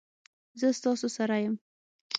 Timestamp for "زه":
0.59-0.67